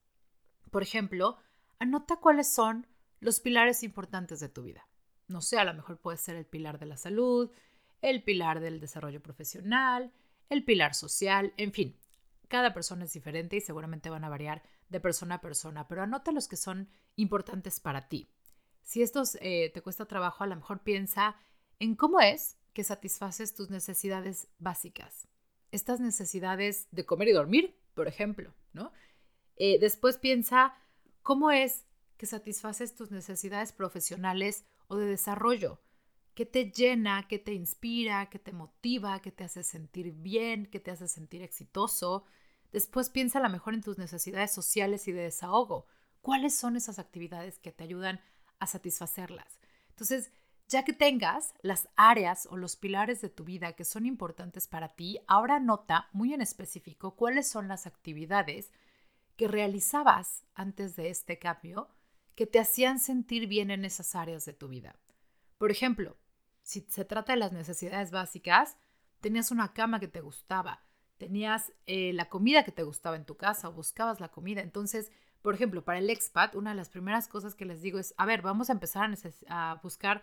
Por 0.70 0.84
ejemplo, 0.84 1.37
anota 1.80 2.18
cuáles 2.18 2.49
son 2.49 2.87
los 3.18 3.40
pilares 3.40 3.82
importantes 3.82 4.38
de 4.38 4.49
tu 4.49 4.62
vida. 4.62 4.87
No 5.26 5.40
sé, 5.40 5.59
a 5.59 5.64
lo 5.64 5.75
mejor 5.75 5.99
puede 5.99 6.16
ser 6.16 6.37
el 6.37 6.47
pilar 6.47 6.78
de 6.78 6.87
la 6.87 6.97
salud, 6.97 7.50
el 8.02 8.23
pilar 8.23 8.61
del 8.61 8.78
desarrollo 8.78 9.20
profesional, 9.20 10.12
el 10.49 10.64
pilar 10.64 10.94
social, 10.94 11.54
en 11.56 11.73
fin, 11.73 11.99
cada 12.47 12.73
persona 12.73 13.04
es 13.04 13.12
diferente 13.14 13.56
y 13.56 13.61
seguramente 13.61 14.11
van 14.11 14.23
a 14.23 14.28
variar 14.28 14.62
de 14.90 15.00
persona 15.00 15.37
a 15.37 15.40
persona, 15.40 15.88
pero 15.88 16.02
anota 16.02 16.30
los 16.30 16.47
que 16.47 16.56
son 16.56 16.88
importantes 17.16 17.80
para 17.80 18.06
ti. 18.06 18.30
Si 18.82 19.02
estos 19.02 19.37
eh, 19.40 19.73
te 19.75 19.82
cuesta 19.82 20.06
trabajo, 20.06 20.44
a 20.44 20.47
lo 20.47 20.54
mejor 20.54 20.85
piensa 20.85 21.35
en 21.80 21.97
cómo 21.97 22.20
es 22.20 22.59
que 22.75 22.85
satisfaces 22.85 23.54
tus 23.54 23.71
necesidades 23.71 24.49
básicas. 24.59 25.26
Estas 25.71 26.00
necesidades 26.00 26.88
de 26.90 27.07
comer 27.07 27.28
y 27.28 27.33
dormir, 27.33 27.75
por 27.95 28.09
ejemplo, 28.09 28.52
¿no? 28.73 28.93
Eh, 29.57 29.78
después 29.81 30.19
piensa 30.19 30.75
cómo 31.23 31.50
es 31.50 31.87
que 32.16 32.26
satisfaces 32.26 32.95
tus 32.95 33.11
necesidades 33.11 33.73
profesionales 33.73 34.64
o 34.88 34.97
de 34.97 35.07
desarrollo. 35.07 35.81
¿Qué 36.35 36.47
te 36.47 36.71
llena, 36.71 37.26
qué 37.28 37.38
te 37.38 37.54
inspira, 37.54 38.28
qué 38.28 38.40
te 38.40 38.52
motiva, 38.52 39.23
qué 39.23 39.31
te 39.31 39.45
hace 39.45 39.62
sentir 39.62 40.12
bien, 40.12 40.66
qué 40.66 40.81
te 40.81 40.90
hace 40.90 41.07
sentir 41.07 41.43
exitoso? 41.43 42.25
Después 42.73 43.09
piensa 43.09 43.38
a 43.38 43.43
lo 43.43 43.50
mejor 43.50 43.75
en 43.75 43.83
tus 43.83 43.99
necesidades 43.99 44.52
sociales 44.52 45.07
y 45.07 45.12
de 45.12 45.23
desahogo. 45.23 45.87
¿Cuáles 46.21 46.57
son 46.57 46.75
esas 46.75 46.99
actividades 46.99 47.59
que 47.59 47.71
te 47.71 47.85
ayudan 47.85 48.21
a 48.59 48.66
satisfacerlas? 48.66 49.61
Entonces, 49.90 50.33
ya 50.68 50.85
que 50.85 50.92
tengas 50.92 51.54
las 51.62 51.88
áreas 51.97 52.49
o 52.50 52.56
los 52.56 52.76
pilares 52.76 53.21
de 53.21 53.28
tu 53.28 53.44
vida 53.44 53.75
que 53.75 53.85
son 53.85 54.06
importantes 54.06 54.66
para 54.66 54.88
ti, 54.88 55.21
ahora 55.26 55.61
nota 55.61 56.09
muy 56.12 56.33
en 56.33 56.40
específico 56.40 57.16
cuáles 57.16 57.49
son 57.49 57.68
las 57.68 57.87
actividades 57.87 58.73
que 59.37 59.49
realizabas 59.49 60.44
antes 60.54 60.97
de 60.97 61.11
este 61.11 61.38
cambio 61.38 61.88
que 62.35 62.47
te 62.47 62.59
hacían 62.59 62.99
sentir 62.99 63.47
bien 63.47 63.71
en 63.71 63.85
esas 63.85 64.14
áreas 64.14 64.44
de 64.44 64.52
tu 64.52 64.68
vida. 64.68 64.97
Por 65.59 65.71
ejemplo, 65.71 66.16
si 66.62 66.80
se 66.88 67.04
trata 67.04 67.33
de 67.33 67.38
las 67.38 67.52
necesidades 67.52 68.11
básicas, 68.11 68.76
tenías 69.21 69.50
una 69.50 69.73
cama 69.73 70.00
que 70.00 70.09
te 70.09 70.21
gustaba, 70.21 70.83
tenías 71.18 71.73
eh, 71.87 72.12
la 72.12 72.28
comida 72.28 72.64
que 72.64 72.73
te 72.73 72.83
gustaba 72.83 73.16
en 73.16 73.25
tu 73.25 73.37
casa 73.37 73.68
o 73.68 73.73
buscabas 73.73 74.21
la 74.21 74.30
comida. 74.30 74.62
Entonces, 74.62 75.12
por 75.42 75.54
ejemplo, 75.54 75.85
para 75.85 75.99
el 75.99 76.11
expat, 76.11 76.54
una 76.54 76.71
de 76.71 76.76
las 76.76 76.88
primeras 76.88 77.28
cosas 77.28 77.54
que 77.54 77.66
les 77.66 77.83
digo 77.83 77.99
es, 77.99 78.14
a 78.16 78.26
ver, 78.26 78.42
vamos 78.42 78.71
a 78.71 78.73
empezar 78.73 79.11
a, 79.47 79.71
a 79.71 79.75
buscar 79.76 80.23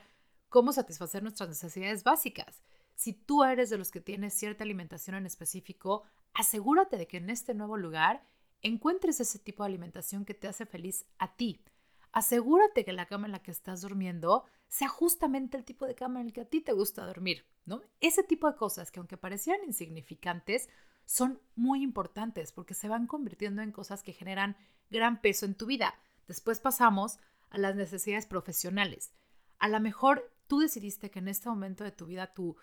cómo 0.52 0.74
satisfacer 0.74 1.24
nuestras 1.24 1.50
necesidades 1.50 2.04
básicas. 2.04 2.62
Si 2.94 3.14
tú 3.14 3.44
eres 3.44 3.72
de 3.72 3.78
los 3.78 3.90
que 3.90 4.02
tienes 4.02 4.36
cierta 4.36 4.64
alimentación 4.64 5.16
en 5.16 5.26
específico, 5.26 6.04
asegúrate 6.34 6.98
de 6.98 7.08
que 7.08 7.18
en 7.18 7.32
este 7.32 7.56
nuevo 7.56 7.78
lugar 7.78 8.24
encuentres 8.62 9.20
ese 9.22 9.40
tipo 9.40 9.64
de 9.64 9.70
alimentación 9.70 10.26
que 10.26 10.36
te 10.36 10.48
hace 10.48 10.66
feliz 10.68 11.06
a 11.18 11.36
ti. 11.36 11.64
Asegúrate 12.12 12.84
que 12.84 12.92
la 12.92 13.06
cama 13.08 13.28
en 13.28 13.32
la 13.32 13.42
que 13.42 13.50
estás 13.50 13.82
durmiendo 13.82 14.44
sea 14.68 14.90
justamente 14.90 15.58
el 15.58 15.64
tipo 15.64 15.88
de 15.88 15.96
cama 15.96 16.20
en 16.20 16.28
el 16.28 16.34
que 16.34 16.42
a 16.42 16.50
ti 16.50 16.60
te 16.60 16.74
gusta 16.74 17.06
dormir, 17.06 17.46
¿no? 17.66 17.82
Ese 18.02 18.22
tipo 18.22 18.52
de 18.52 18.58
cosas 18.58 18.92
que 18.92 19.00
aunque 19.00 19.16
parecieran 19.18 19.66
insignificantes, 19.66 20.70
son 21.06 21.42
muy 21.56 21.82
importantes 21.82 22.52
porque 22.52 22.74
se 22.74 22.90
van 22.90 23.08
convirtiendo 23.08 23.62
en 23.62 23.72
cosas 23.72 24.04
que 24.04 24.14
generan 24.14 24.58
gran 24.90 25.22
peso 25.22 25.46
en 25.46 25.56
tu 25.56 25.66
vida. 25.66 25.96
Después 26.28 26.60
pasamos 26.60 27.20
a 27.50 27.58
las 27.58 27.76
necesidades 27.76 28.26
profesionales. 28.26 29.14
A 29.60 29.70
lo 29.70 29.80
mejor 29.80 30.31
tú 30.52 30.60
decidiste 30.60 31.10
que 31.10 31.20
en 31.20 31.30
este 31.30 31.48
momento 31.48 31.86
de 31.86 31.94
tu 31.94 32.06
vida 32.06 32.34
tu, 32.34 32.58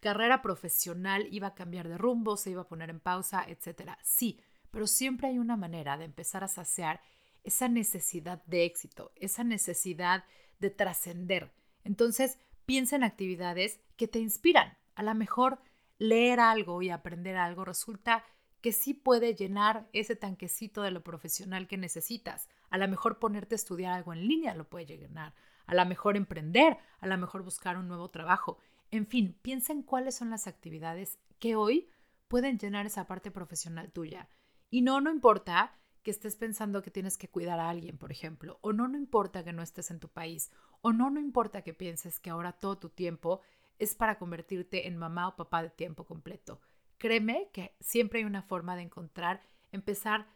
carrera 0.00 0.42
profesional 0.42 1.26
iba 1.30 1.46
a 1.46 1.54
cambiar 1.54 1.88
de 1.88 1.96
rumbo, 1.96 2.36
se 2.36 2.50
iba 2.50 2.60
a 2.60 2.68
poner 2.68 2.90
en 2.90 3.00
pausa, 3.00 3.42
etc. 3.48 3.92
Sí, 4.02 4.38
pero 4.70 4.86
siempre 4.86 5.28
hay 5.28 5.38
una 5.38 5.56
manera 5.56 5.96
de 5.96 6.04
empezar 6.04 6.44
a 6.44 6.48
saciar 6.48 7.00
esa 7.42 7.68
necesidad 7.68 8.44
de 8.44 8.66
éxito, 8.66 9.12
esa 9.16 9.44
necesidad 9.44 10.24
de 10.58 10.68
trascender. 10.68 11.54
Entonces, 11.84 12.38
piensa 12.66 12.96
en 12.96 13.04
actividades 13.04 13.80
que 13.96 14.06
te 14.06 14.18
inspiran. 14.18 14.76
A 14.94 15.02
lo 15.02 15.14
mejor 15.14 15.58
leer 15.96 16.38
algo 16.38 16.82
y 16.82 16.90
aprender 16.90 17.38
algo 17.38 17.64
resulta 17.64 18.26
que 18.60 18.72
sí 18.72 18.92
puede 18.92 19.34
llenar 19.34 19.88
ese 19.94 20.16
tanquecito 20.16 20.82
de 20.82 20.90
lo 20.90 21.02
profesional 21.02 21.66
que 21.66 21.78
necesitas. 21.78 22.50
A 22.68 22.76
lo 22.76 22.86
mejor 22.88 23.18
ponerte 23.18 23.54
a 23.54 23.56
estudiar 23.56 23.94
algo 23.94 24.12
en 24.12 24.28
línea 24.28 24.54
lo 24.54 24.68
puede 24.68 24.98
llenar. 24.98 25.32
A 25.70 25.74
lo 25.76 25.86
mejor 25.86 26.16
emprender, 26.16 26.78
a 26.98 27.06
lo 27.06 27.16
mejor 27.16 27.44
buscar 27.44 27.76
un 27.76 27.86
nuevo 27.86 28.10
trabajo. 28.10 28.58
En 28.90 29.06
fin, 29.06 29.38
piensa 29.40 29.72
en 29.72 29.84
cuáles 29.84 30.16
son 30.16 30.28
las 30.30 30.48
actividades 30.48 31.20
que 31.38 31.54
hoy 31.54 31.88
pueden 32.26 32.58
llenar 32.58 32.86
esa 32.86 33.06
parte 33.06 33.30
profesional 33.30 33.92
tuya. 33.92 34.28
Y 34.68 34.82
no, 34.82 35.00
no 35.00 35.12
importa 35.12 35.78
que 36.02 36.10
estés 36.10 36.34
pensando 36.34 36.82
que 36.82 36.90
tienes 36.90 37.16
que 37.16 37.28
cuidar 37.28 37.60
a 37.60 37.70
alguien, 37.70 37.98
por 37.98 38.10
ejemplo, 38.10 38.58
o 38.62 38.72
no, 38.72 38.88
no 38.88 38.98
importa 38.98 39.44
que 39.44 39.52
no 39.52 39.62
estés 39.62 39.92
en 39.92 40.00
tu 40.00 40.08
país, 40.08 40.50
o 40.80 40.92
no, 40.92 41.08
no 41.08 41.20
importa 41.20 41.62
que 41.62 41.72
pienses 41.72 42.18
que 42.18 42.30
ahora 42.30 42.50
todo 42.50 42.76
tu 42.76 42.88
tiempo 42.88 43.40
es 43.78 43.94
para 43.94 44.18
convertirte 44.18 44.88
en 44.88 44.96
mamá 44.96 45.28
o 45.28 45.36
papá 45.36 45.62
de 45.62 45.70
tiempo 45.70 46.04
completo. 46.04 46.60
Créeme 46.98 47.48
que 47.52 47.76
siempre 47.78 48.18
hay 48.18 48.24
una 48.24 48.42
forma 48.42 48.74
de 48.74 48.82
encontrar, 48.82 49.40
empezar, 49.70 50.26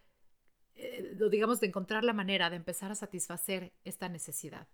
eh, 0.77 1.19
digamos, 1.29 1.59
de 1.59 1.67
encontrar 1.67 2.05
la 2.05 2.13
manera 2.13 2.51
de 2.51 2.57
empezar 2.57 2.93
a 2.93 2.95
satisfacer 2.95 3.73
esta 3.83 4.09
necesidad. 4.09 4.69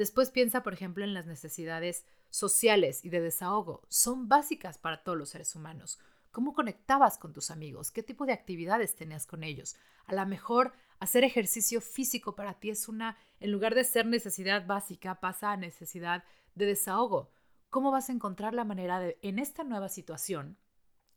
Después 0.00 0.30
piensa, 0.30 0.62
por 0.62 0.72
ejemplo, 0.72 1.04
en 1.04 1.12
las 1.12 1.26
necesidades 1.26 2.06
sociales 2.30 3.04
y 3.04 3.10
de 3.10 3.20
desahogo. 3.20 3.82
Son 3.90 4.28
básicas 4.28 4.78
para 4.78 5.02
todos 5.02 5.18
los 5.18 5.28
seres 5.28 5.54
humanos. 5.54 5.98
¿Cómo 6.30 6.54
conectabas 6.54 7.18
con 7.18 7.34
tus 7.34 7.50
amigos? 7.50 7.90
¿Qué 7.90 8.02
tipo 8.02 8.24
de 8.24 8.32
actividades 8.32 8.96
tenías 8.96 9.26
con 9.26 9.44
ellos? 9.44 9.76
A 10.06 10.14
lo 10.14 10.24
mejor 10.24 10.72
hacer 11.00 11.22
ejercicio 11.22 11.82
físico 11.82 12.34
para 12.34 12.54
ti 12.54 12.70
es 12.70 12.88
una, 12.88 13.18
en 13.40 13.52
lugar 13.52 13.74
de 13.74 13.84
ser 13.84 14.06
necesidad 14.06 14.66
básica, 14.66 15.20
pasa 15.20 15.52
a 15.52 15.58
necesidad 15.58 16.24
de 16.54 16.64
desahogo. 16.64 17.30
¿Cómo 17.68 17.90
vas 17.90 18.08
a 18.08 18.14
encontrar 18.14 18.54
la 18.54 18.64
manera 18.64 19.00
de, 19.00 19.18
en 19.20 19.38
esta 19.38 19.64
nueva 19.64 19.90
situación 19.90 20.56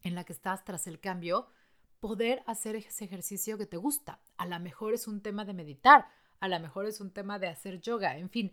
en 0.02 0.14
la 0.14 0.26
que 0.26 0.34
estás 0.34 0.66
tras 0.66 0.88
el 0.88 1.00
cambio, 1.00 1.48
poder 2.02 2.44
hacer 2.48 2.76
ese 2.76 3.06
ejercicio 3.06 3.58
que 3.58 3.66
te 3.66 3.78
gusta? 3.78 4.20
A 4.36 4.46
lo 4.46 4.60
mejor 4.60 4.94
es 4.94 5.08
un 5.08 5.22
tema 5.22 5.46
de 5.46 5.54
meditar, 5.54 6.06
a 6.42 6.50
lo 6.50 6.60
mejor 6.60 6.86
es 6.86 7.00
un 7.00 7.12
tema 7.12 7.40
de 7.40 7.48
hacer 7.48 7.80
yoga, 7.80 8.18
en 8.18 8.30
fin, 8.30 8.52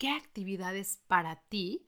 ¿qué 0.00 0.08
actividades 0.08 1.02
para 1.08 1.42
ti 1.50 1.86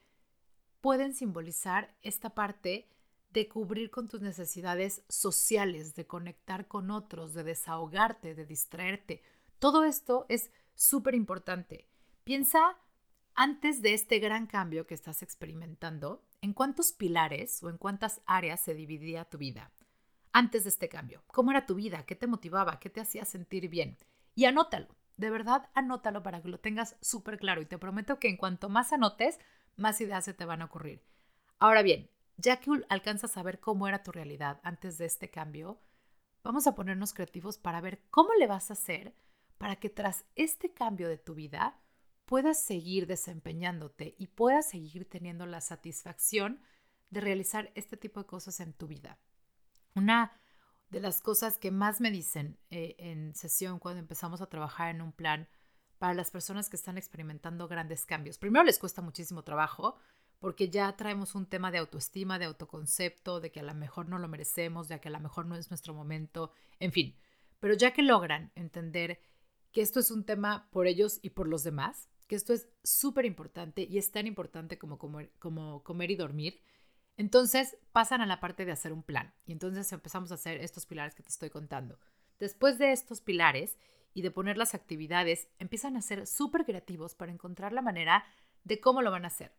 pueden 0.83 1.14
simbolizar 1.14 1.97
esta 2.02 2.35
parte 2.35 2.87
de 3.31 3.49
cubrir 3.49 3.90
con 3.90 4.07
tus 4.07 4.21
necesidades 4.21 5.02
sociales, 5.09 5.95
de 5.95 6.07
conectar 6.07 6.69
con 6.69 6.90
otros, 6.90 7.33
de 7.33 7.42
desahogarte, 7.42 8.35
de 8.35 8.45
distraerte? 8.45 9.23
Todo 9.59 9.85
esto 9.85 10.26
es 10.28 10.50
súper 10.75 11.14
importante. 11.14 11.88
Piensa 12.23 12.76
antes 13.35 13.81
de 13.81 13.95
este 13.95 14.19
gran 14.19 14.47
cambio 14.47 14.87
que 14.87 14.92
estás 14.92 15.23
experimentando, 15.23 16.23
¿en 16.42 16.52
cuántos 16.52 16.92
pilares 16.92 17.62
o 17.62 17.71
en 17.71 17.78
cuántas 17.78 18.21
áreas 18.26 18.61
se 18.61 18.75
dividía 18.75 19.25
tu 19.25 19.38
vida? 19.38 19.73
Antes 20.33 20.64
de 20.64 20.69
este 20.69 20.90
cambio, 20.90 21.23
¿cómo 21.28 21.50
era 21.50 21.64
tu 21.64 21.76
vida? 21.76 22.04
¿Qué 22.04 22.14
te 22.14 22.26
motivaba? 22.26 22.78
¿Qué 22.78 22.90
te 22.90 23.00
hacía 23.00 23.25
sentir 23.25 23.71
bien? 23.71 23.97
Y 24.35 24.45
anótalo, 24.45 24.95
de 25.16 25.31
verdad 25.31 25.69
anótalo 25.75 26.23
para 26.23 26.42
que 26.42 26.49
lo 26.49 26.59
tengas 26.59 26.97
súper 27.00 27.38
claro 27.38 27.61
y 27.61 27.66
te 27.66 27.78
prometo 27.78 28.19
que 28.19 28.28
en 28.28 28.37
cuanto 28.37 28.69
más 28.69 28.92
anotes, 28.92 29.38
más 29.76 30.00
ideas 30.00 30.25
se 30.25 30.35
te 30.35 30.45
van 30.45 30.62
a 30.62 30.66
ocurrir. 30.66 31.02
Ahora 31.59 31.83
bien, 31.83 32.11
ya 32.37 32.59
que 32.59 32.71
alcanzas 32.88 33.37
a 33.37 33.42
ver 33.42 33.61
cómo 33.61 33.88
era 33.88 34.02
tu 34.02 34.12
realidad 34.12 34.61
antes 34.62 34.99
de 34.99 35.07
este 35.07 35.31
cambio, 35.31 35.81
vamos 36.42 36.66
a 36.66 36.75
ponernos 36.75 37.12
creativos 37.12 37.59
para 37.59 37.81
ver 37.81 38.02
cómo 38.11 38.35
le 38.35 38.47
vas 38.47 38.71
a 38.71 38.75
hacer 38.75 39.14
para 39.59 39.76
que 39.76 39.90
tras 39.90 40.25
este 40.35 40.73
cambio 40.73 41.09
de 41.09 41.19
tu 41.19 41.35
vida 41.35 41.78
puedas 42.25 42.61
seguir 42.61 43.07
desempeñándote 43.07 44.14
y 44.19 44.28
puedas 44.28 44.69
seguir 44.69 45.09
teniendo 45.09 45.47
la 45.47 45.61
satisfacción 45.61 46.61
de 47.11 47.21
realizar 47.21 47.71
este 47.75 47.97
tipo 47.97 48.21
de 48.21 48.26
cosas 48.26 48.59
en 48.61 48.73
tu 48.73 48.88
vida. 48.88 49.19
Una 49.95 50.40
de 50.92 51.00
las 51.00 51.22
cosas 51.22 51.58
que 51.58 51.70
más 51.70 52.02
me 52.02 52.11
dicen 52.11 52.58
eh, 52.70 52.94
en 52.99 53.34
sesión 53.34 53.78
cuando 53.78 54.00
empezamos 54.00 54.42
a 54.42 54.46
trabajar 54.46 54.94
en 54.94 55.00
un 55.00 55.12
plan 55.12 55.49
para 55.99 56.12
las 56.12 56.30
personas 56.30 56.68
que 56.68 56.76
están 56.76 56.99
experimentando 56.99 57.66
grandes 57.66 58.04
cambios. 58.04 58.37
Primero 58.37 58.62
les 58.62 58.78
cuesta 58.78 59.00
muchísimo 59.00 59.42
trabajo 59.42 59.96
porque 60.38 60.68
ya 60.68 60.94
traemos 60.94 61.34
un 61.34 61.46
tema 61.46 61.70
de 61.70 61.78
autoestima, 61.78 62.38
de 62.38 62.44
autoconcepto, 62.44 63.40
de 63.40 63.50
que 63.50 63.61
a 63.61 63.62
lo 63.62 63.75
mejor 63.75 64.08
no 64.08 64.18
lo 64.18 64.28
merecemos, 64.28 64.88
de 64.88 65.00
que 65.00 65.08
a 65.08 65.12
lo 65.12 65.20
mejor 65.20 65.46
no 65.46 65.56
es 65.56 65.70
nuestro 65.70 65.94
momento, 65.94 66.50
en 66.78 66.92
fin. 66.92 67.16
Pero 67.58 67.75
ya 67.75 67.94
que 67.94 68.02
logran 68.02 68.52
entender 68.54 69.18
que 69.70 69.80
esto 69.80 69.99
es 69.99 70.11
un 70.11 70.25
tema 70.25 70.68
por 70.72 70.87
ellos 70.87 71.20
y 71.22 71.30
por 71.30 71.49
los 71.49 71.62
demás, 71.62 72.11
que 72.26 72.34
esto 72.34 72.52
es 72.52 72.68
súper 72.82 73.25
importante 73.25 73.87
y 73.88 73.96
es 73.96 74.11
tan 74.11 74.26
importante 74.26 74.78
como 74.78 74.99
comer, 74.99 75.32
como 75.38 75.82
comer 75.84 76.11
y 76.11 76.16
dormir. 76.16 76.61
Entonces 77.16 77.76
pasan 77.92 78.21
a 78.21 78.26
la 78.26 78.40
parte 78.40 78.64
de 78.64 78.73
hacer 78.73 78.92
un 78.92 79.02
plan 79.02 79.35
y 79.45 79.52
entonces 79.52 79.92
empezamos 79.92 80.31
a 80.33 80.37
hacer 80.37 80.61
estos 80.62 80.87
pilares 80.87 81.14
que 81.14 81.23
te 81.23 81.28
estoy 81.28 81.50
contando. 81.50 81.99
Después 82.38 82.78
de 82.78 82.92
estos 82.92 83.21
pilares 83.21 83.78
y 84.14 84.23
de 84.23 84.31
poner 84.31 84.57
las 84.57 84.75
actividades, 84.75 85.49
empiezan 85.59 85.97
a 85.97 86.02
ser 86.02 86.26
súper 86.26 86.64
creativos 86.64 87.14
para 87.14 87.33
encontrar 87.33 87.73
la 87.73 87.83
manera 87.83 88.25
de 88.64 88.81
cómo 88.81 89.02
lo 89.02 89.11
van 89.11 89.25
a 89.25 89.28
hacer. 89.28 89.52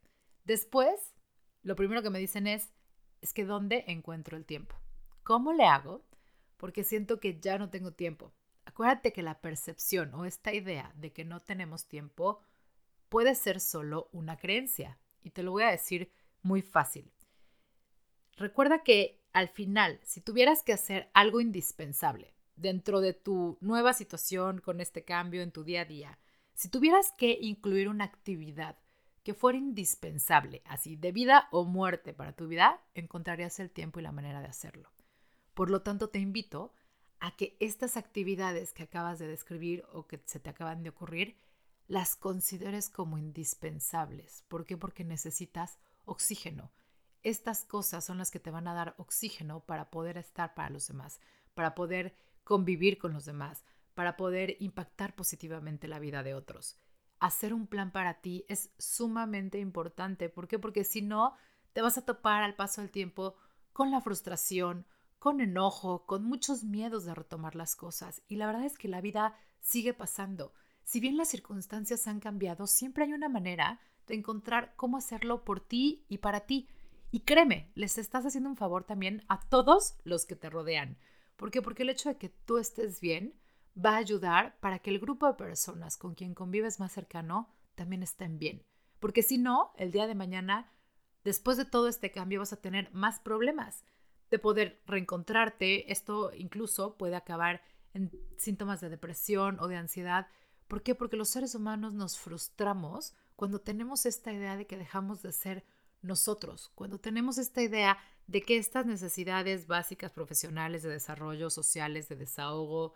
Después, 0.44 1.14
lo 1.62 1.76
primero 1.76 2.02
que 2.02 2.10
me 2.10 2.20
dicen 2.20 2.48
es, 2.48 2.74
es 3.22 3.34
que 3.34 3.46
¿dónde 3.46 3.86
encuentro 3.88 4.36
el 4.36 4.46
tiempo? 4.46 4.76
¿Cómo 5.24 5.54
le 5.54 5.66
hago? 5.66 6.04
Porque 6.58 6.84
siento 6.84 7.20
que 7.20 7.40
ya 7.40 7.58
no 7.58 7.70
tengo 7.70 7.94
tiempo. 7.94 8.34
Acuérdate 8.66 9.14
que 9.14 9.24
la 9.24 9.40
percepción 9.40 10.14
o 10.14 10.26
esta 10.26 10.54
idea 10.54 10.92
de 10.96 11.14
que 11.14 11.24
no 11.24 11.40
tenemos 11.40 11.88
tiempo 11.88 12.42
puede 13.10 13.36
ser 13.36 13.60
solo 13.60 14.10
una 14.12 14.38
creencia. 14.38 14.98
Y 15.22 15.30
te 15.30 15.44
lo 15.44 15.52
voy 15.52 15.64
a 15.64 15.72
decir 15.72 16.12
muy 16.42 16.62
fácil. 16.62 17.12
Recuerda 18.38 18.84
que 18.84 19.22
al 19.34 19.50
final, 19.50 20.00
si 20.04 20.22
tuvieras 20.22 20.64
que 20.64 20.74
hacer 20.74 21.10
algo 21.14 21.42
indispensable 21.42 22.34
dentro 22.56 23.02
de 23.02 23.14
tu 23.14 23.58
nueva 23.62 23.94
situación 23.94 24.60
con 24.60 24.80
este 24.80 25.04
cambio 25.04 25.42
en 25.42 25.52
tu 25.52 25.64
día 25.64 25.82
a 25.82 25.86
día, 25.86 26.20
si 26.54 26.70
tuvieras 26.70 27.12
que 27.18 27.38
incluir 27.42 27.90
una 27.90 28.06
actividad 28.06 28.78
que 29.24 29.34
fuera 29.34 29.58
indispensable, 29.58 30.62
así 30.66 30.96
de 30.96 31.12
vida 31.12 31.48
o 31.52 31.64
muerte 31.64 32.14
para 32.14 32.34
tu 32.34 32.48
vida, 32.48 32.82
encontrarías 32.94 33.60
el 33.60 33.72
tiempo 33.72 34.00
y 34.00 34.04
la 34.04 34.12
manera 34.12 34.42
de 34.42 34.48
hacerlo. 34.48 34.92
Por 35.54 35.70
lo 35.70 35.82
tanto, 35.82 36.10
te 36.10 36.20
invito 36.20 36.74
a 37.20 37.36
que 37.36 37.56
estas 37.60 37.96
actividades 37.96 38.74
que 38.74 38.84
acabas 38.84 39.18
de 39.18 39.28
describir 39.28 39.86
o 39.94 40.08
que 40.08 40.22
se 40.26 40.40
te 40.40 40.50
acaban 40.50 40.84
de 40.84 40.90
ocurrir, 40.90 41.38
las 41.88 42.16
consideres 42.16 42.90
como 42.90 43.18
indispensables. 43.18 44.44
¿Por 44.48 44.66
qué? 44.66 44.78
Porque 44.78 45.04
necesitas 45.04 45.80
oxígeno. 46.06 46.72
Estas 47.24 47.64
cosas 47.64 48.04
son 48.04 48.18
las 48.18 48.32
que 48.32 48.40
te 48.40 48.52
van 48.52 48.68
a 48.68 48.74
dar 48.74 48.96
oxígeno 48.98 49.62
para 49.62 49.90
poder 49.90 50.18
estar 50.18 50.54
para 50.54 50.70
los 50.70 50.88
demás, 50.88 51.20
para 51.54 51.74
poder 51.74 52.16
convivir 52.44 52.98
con 52.98 53.14
los 53.14 53.26
demás, 53.26 53.64
para 53.94 54.18
poder 54.18 54.58
impactar 54.60 55.16
positivamente 55.16 55.88
la 55.88 56.00
vida 56.00 56.24
de 56.24 56.34
otros. 56.34 56.78
Hacer 57.20 57.54
un 57.54 57.68
plan 57.68 57.92
para 57.92 58.16
ti 58.22 58.46
es 58.50 58.72
sumamente 58.78 59.60
importante. 59.60 60.28
¿Por 60.28 60.50
qué? 60.50 60.60
Porque 60.60 60.84
si 60.84 61.02
no, 61.02 61.36
te 61.72 61.82
vas 61.82 61.98
a 61.98 62.06
topar 62.06 62.44
al 62.44 62.56
paso 62.56 62.82
del 62.82 62.92
tiempo 62.92 63.36
con 63.72 63.90
la 63.92 64.02
frustración, 64.02 64.86
con 65.20 65.40
enojo, 65.40 66.06
con 66.06 66.26
muchos 66.26 66.66
miedos 66.66 67.06
de 67.06 67.16
retomar 67.16 67.56
las 67.56 67.78
cosas. 67.78 68.22
Y 68.28 68.36
la 68.36 68.48
verdad 68.48 68.66
es 68.66 68.78
que 68.78 68.90
la 68.90 69.00
vida 69.00 69.38
sigue 69.62 69.94
pasando. 69.94 70.54
Si 70.84 71.00
bien 71.00 71.16
las 71.16 71.30
circunstancias 71.30 72.08
han 72.08 72.20
cambiado, 72.20 72.68
siempre 72.68 73.06
hay 73.06 73.14
una 73.14 73.30
manera 73.30 73.80
de 74.06 74.16
encontrar 74.16 74.74
cómo 74.76 74.98
hacerlo 74.98 75.46
por 75.46 75.62
ti 75.62 76.06
y 76.10 76.18
para 76.18 76.42
ti. 76.42 76.68
Y 77.14 77.20
créeme, 77.20 77.70
les 77.76 78.00
estás 78.00 78.26
haciendo 78.26 78.50
un 78.50 78.58
favor 78.58 78.86
también 78.86 79.24
a 79.28 79.40
todos 79.40 79.94
los 80.04 80.26
que 80.26 80.36
te 80.36 80.50
rodean. 80.50 80.98
¿Por 81.36 81.52
qué? 81.52 81.62
Porque 81.62 81.84
el 81.84 81.92
hecho 81.92 82.10
de 82.10 82.18
que 82.18 82.30
tú 82.30 82.58
estés 82.58 83.00
bien 83.02 83.36
va 83.78 83.92
a 83.92 83.98
ayudar 83.98 84.60
para 84.62 84.80
que 84.80 84.90
el 84.90 84.98
grupo 84.98 85.28
de 85.28 85.36
personas 85.36 85.96
con 85.96 86.16
quien 86.16 86.34
convives 86.34 86.80
más 86.80 86.92
cercano 86.92 87.54
también 87.76 88.02
estén 88.02 88.40
bien. 88.40 88.64
Porque 89.00 89.22
si 89.22 89.38
no, 89.38 89.74
el 89.78 89.92
día 89.92 90.08
de 90.08 90.16
mañana, 90.16 90.72
después 91.24 91.56
de 91.56 91.66
todo 91.66 91.88
este 91.88 92.10
cambio, 92.10 92.40
vas 92.40 92.52
a 92.52 92.62
tener 92.62 92.92
más 92.94 93.20
problemas. 93.20 93.84
de 94.32 94.40
poder 94.40 94.82
reencontrarte. 94.88 95.92
Esto 95.92 96.32
incluso 96.34 96.98
puede 96.98 97.16
acabar 97.16 97.62
en 97.94 98.10
síntomas 98.38 98.82
de 98.82 98.90
depresión 98.90 99.60
o 99.60 99.68
de 99.68 99.76
ansiedad. 99.76 100.26
¿Por 100.68 100.82
qué? 100.82 100.96
Porque 100.96 101.18
los 101.18 101.30
seres 101.30 101.54
humanos 101.54 101.94
nos 101.94 102.18
frustramos 102.18 103.14
cuando 103.36 103.62
tenemos 103.62 104.08
esta 104.08 104.34
idea 104.34 104.58
de 104.58 104.66
que 104.66 104.78
dejamos 104.78 105.22
de 105.22 105.32
ser 105.32 105.64
nosotros, 106.04 106.72
cuando 106.76 107.00
tenemos 107.00 107.38
esta 107.38 107.62
idea 107.62 107.98
de 108.28 108.42
que 108.42 108.58
estas 108.58 108.86
necesidades 108.86 109.68
básicas 109.68 110.12
profesionales 110.12 110.84
de 110.84 110.90
desarrollo, 110.90 111.50
sociales, 111.50 112.08
de 112.10 112.16
desahogo, 112.16 112.94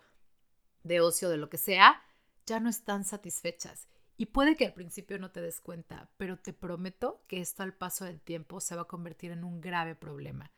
de 0.84 1.00
ocio, 1.00 1.28
de 1.28 1.36
lo 1.36 1.50
que 1.50 1.58
sea, 1.58 2.02
ya 2.46 2.60
no 2.60 2.68
están 2.68 3.04
satisfechas. 3.04 3.88
Y 4.16 4.26
puede 4.26 4.56
que 4.56 4.66
al 4.66 4.74
principio 4.74 5.18
no 5.18 5.30
te 5.30 5.40
des 5.40 5.60
cuenta, 5.60 6.10
pero 6.16 6.38
te 6.38 6.52
prometo 6.52 7.22
que 7.28 7.40
esto 7.40 7.62
al 7.62 7.74
paso 7.74 8.04
del 8.04 8.20
tiempo 8.20 8.60
se 8.60 8.74
va 8.74 8.82
a 8.82 8.88
convertir 8.88 9.30
en 9.30 9.44
un 9.44 9.60
grave 9.60 9.94
problema. 9.94 10.50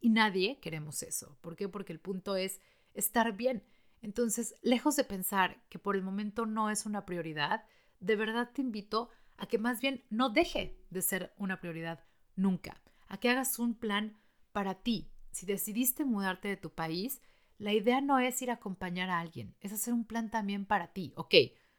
Y 0.00 0.10
nadie 0.10 0.60
queremos 0.60 1.02
eso. 1.02 1.38
¿Por 1.40 1.56
qué? 1.56 1.68
Porque 1.68 1.92
el 1.92 2.00
punto 2.00 2.36
es 2.36 2.60
estar 2.94 3.32
bien. 3.32 3.64
Entonces, 4.02 4.56
lejos 4.62 4.96
de 4.96 5.04
pensar 5.04 5.62
que 5.68 5.78
por 5.78 5.96
el 5.96 6.02
momento 6.02 6.46
no 6.46 6.70
es 6.70 6.84
una 6.84 7.06
prioridad, 7.06 7.64
de 8.00 8.16
verdad 8.16 8.50
te 8.52 8.60
invito 8.60 9.08
a 9.08 9.25
que 9.44 9.58
más 9.58 9.82
bien 9.82 10.02
no 10.08 10.30
deje 10.30 10.78
de 10.88 11.02
ser 11.02 11.34
una 11.36 11.60
prioridad 11.60 12.02
nunca, 12.34 12.80
a 13.08 13.18
que 13.18 13.28
hagas 13.28 13.58
un 13.58 13.74
plan 13.74 14.16
para 14.52 14.74
ti. 14.74 15.10
Si 15.30 15.44
decidiste 15.44 16.06
mudarte 16.06 16.48
de 16.48 16.56
tu 16.56 16.70
país, 16.70 17.20
la 17.58 17.74
idea 17.74 18.00
no 18.00 18.18
es 18.18 18.40
ir 18.40 18.50
a 18.50 18.54
acompañar 18.54 19.10
a 19.10 19.20
alguien, 19.20 19.54
es 19.60 19.72
hacer 19.72 19.92
un 19.92 20.06
plan 20.06 20.30
también 20.30 20.64
para 20.64 20.88
ti. 20.88 21.12
Ok, 21.16 21.34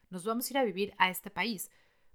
nos 0.09 0.23
vamos 0.23 0.47
a 0.47 0.53
ir 0.53 0.57
a 0.59 0.63
vivir 0.63 0.93
a 0.99 1.09
este 1.09 1.31
país, 1.31 1.71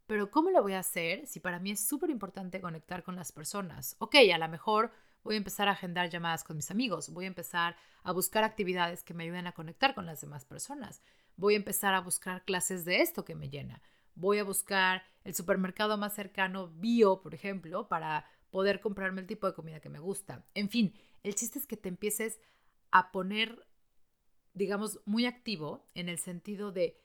pero 0.06 0.30
¿cómo 0.30 0.50
lo 0.50 0.62
voy 0.62 0.75
a 0.75 0.80
hacer 0.80 1.26
si 1.26 1.40
para 1.40 1.58
mí 1.58 1.70
es 1.70 1.87
súper 1.87 2.11
importante 2.11 2.61
conectar 2.61 3.02
con 3.02 3.16
las 3.16 3.32
personas? 3.32 3.96
Ok, 3.99 4.16
a 4.32 4.38
lo 4.38 4.49
mejor 4.49 4.92
voy 5.22 5.37
a 5.37 5.38
empezar 5.38 5.68
a 5.68 5.72
agendar 5.72 6.11
llamadas 6.11 6.44
con 6.44 6.56
mis 6.56 6.70
amigos, 6.70 7.11
voy 7.11 7.25
a 7.25 7.28
empezar 7.28 7.76
a 8.02 8.12
buscar 8.12 8.44
actividades 8.44 9.04
que 9.04 9.14
me 9.14 9.25
ayuden 9.25 9.46
a 9.46 9.52
conectar 9.52 9.94
con 9.94 10.06
las 10.06 10.20
demás 10.20 10.44
personas, 10.44 11.02
voy 11.37 11.54
a 11.54 11.58
empezar 11.58 11.94
a 11.94 12.00
buscar 12.00 12.44
clases 12.44 12.84
de 12.84 13.00
esto 13.00 13.25
que 13.25 13.34
me 13.34 13.49
llena, 13.49 13.80
voy 14.14 14.38
a 14.38 14.45
buscar 14.45 15.02
el 15.25 15.35
supermercado 15.35 15.97
más 15.97 16.14
cercano 16.14 16.69
bio, 16.69 17.21
por 17.23 17.35
ejemplo, 17.35 17.88
para 17.88 18.26
poder 18.50 18.81
comprarme 18.81 19.21
el 19.21 19.26
tipo 19.26 19.47
de 19.47 19.54
comida 19.54 19.81
que 19.81 19.88
me 19.88 19.99
gusta. 19.99 20.45
En 20.54 20.69
fin, 20.69 20.95
el 21.23 21.35
chiste 21.35 21.59
es 21.59 21.66
que 21.66 21.76
te 21.76 21.88
empieces 21.88 22.40
a 22.90 23.12
poner, 23.12 23.66
digamos, 24.52 25.00
muy 25.07 25.26
activo 25.26 25.88
en 25.95 26.09
el 26.09 26.19
sentido 26.19 26.73
de 26.73 27.00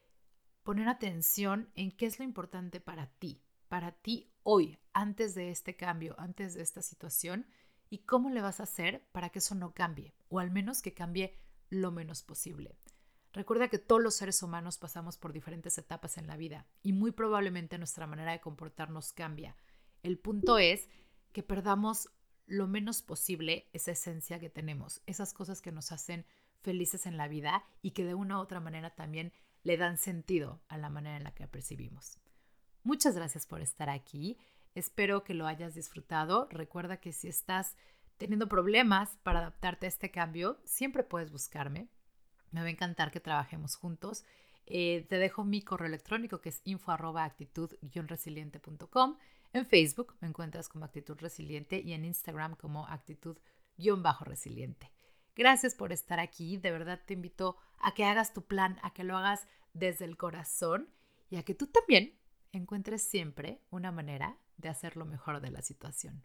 poner 0.64 0.90
atención 0.90 1.70
en 1.76 1.92
qué 1.92 2.06
es 2.06 2.20
lo 2.20 2.26
importante 2.26 2.82
para 2.82 3.08
ti, 3.08 3.42
para 3.70 3.94
ti 3.94 4.30
hoy, 4.44 4.78
antes 4.94 5.34
de 5.36 5.50
este 5.50 5.78
cambio, 5.78 6.16
antes 6.18 6.56
de 6.56 6.62
esta 6.62 6.82
situación, 6.82 7.48
y 7.90 8.00
cómo 8.00 8.30
le 8.30 8.42
vas 8.42 8.60
a 8.60 8.64
hacer 8.64 9.08
para 9.14 9.30
que 9.30 9.40
eso 9.40 9.56
no 9.56 9.74
cambie, 9.74 10.14
o 10.28 10.40
al 10.40 10.52
menos 10.52 10.82
que 10.82 10.94
cambie 10.94 11.38
lo 11.70 11.92
menos 11.92 12.24
posible. 12.24 12.76
Recuerda 13.34 13.68
que 13.68 13.78
todos 13.78 14.02
los 14.02 14.16
seres 14.16 14.42
humanos 14.42 14.78
pasamos 14.78 15.18
por 15.18 15.34
diferentes 15.34 15.78
etapas 15.78 16.18
en 16.18 16.28
la 16.28 16.38
vida 16.38 16.66
y 16.82 16.94
muy 16.94 17.12
probablemente 17.12 17.78
nuestra 17.78 18.08
manera 18.08 18.32
de 18.32 18.42
comportarnos 18.42 19.14
cambia. 19.14 19.56
El 20.02 20.18
punto 20.18 20.58
es 20.58 20.90
que 21.34 21.44
perdamos 21.44 22.10
lo 22.46 22.68
menos 22.68 23.02
posible 23.02 23.70
esa 23.74 23.92
esencia 23.92 24.40
que 24.40 24.50
tenemos, 24.50 25.02
esas 25.06 25.34
cosas 25.34 25.62
que 25.62 25.72
nos 25.72 25.92
hacen 25.92 26.26
felices 26.62 27.06
en 27.06 27.18
la 27.18 27.28
vida 27.28 27.64
y 27.82 27.92
que 27.92 28.06
de 28.06 28.16
una 28.16 28.38
u 28.38 28.42
otra 28.42 28.60
manera 28.60 28.96
también 28.96 29.34
le 29.64 29.78
dan 29.78 29.98
sentido 29.98 30.62
a 30.70 30.78
la 30.78 30.90
manera 30.90 31.18
en 31.18 31.24
la 31.24 31.34
que 31.34 31.48
percibimos. 31.48 32.20
Muchas 32.84 33.16
gracias 33.16 33.46
por 33.46 33.62
estar 33.62 33.90
aquí. 33.90 34.38
Espero 34.74 35.24
que 35.24 35.34
lo 35.34 35.46
hayas 35.46 35.76
disfrutado. 35.76 36.48
Recuerda 36.50 36.98
que 36.98 37.12
si 37.12 37.28
estás 37.28 37.76
teniendo 38.18 38.48
problemas 38.48 39.18
para 39.24 39.40
adaptarte 39.40 39.86
a 39.86 39.90
este 39.90 40.10
cambio, 40.10 40.60
siempre 40.64 41.04
puedes 41.04 41.32
buscarme. 41.32 41.90
Me 42.51 42.62
va 42.62 42.68
a 42.68 42.72
encantar 42.72 43.12
que 43.12 43.20
trabajemos 43.20 43.75
juntos. 43.75 44.24
Eh, 44.66 45.06
te 45.10 45.18
dejo 45.18 45.46
mi 45.46 45.62
correo 45.62 45.88
electrónico 45.88 46.42
que 46.42 46.50
es 46.50 46.62
info 46.66 46.96
resilientecom 46.98 49.17
En 49.54 49.65
Facebook 49.65 50.15
me 50.19 50.28
encuentras 50.28 50.67
como 50.67 50.86
Actitud 50.86 51.17
Resiliente 51.19 51.80
y 51.80 51.93
en 51.93 52.04
Instagram 52.04 52.56
como 52.56 52.86
Actitud-Resiliente. 52.88 54.91
Gracias 55.36 55.76
por 55.76 55.93
estar 55.93 56.19
aquí. 56.19 56.58
De 56.58 56.72
verdad 56.72 57.02
te 57.06 57.13
invito 57.13 57.58
a 57.80 57.93
que 57.93 58.06
hagas 58.06 58.34
tu 58.34 58.45
plan, 58.45 58.80
a 58.82 58.93
que 58.93 59.04
lo 59.04 59.15
hagas 59.15 59.48
desde 59.74 60.06
el 60.06 60.17
corazón 60.17 60.89
y 61.30 61.38
a 61.38 61.43
que 61.43 61.54
tú 61.54 61.67
también 61.67 62.17
encuentres 62.52 63.04
siempre 63.04 63.62
una 63.69 63.91
manera 63.91 64.39
de 64.58 64.69
hacer 64.69 64.98
lo 64.98 65.06
mejor 65.06 65.39
de 65.39 65.52
la 65.52 65.62
situación. 65.62 66.24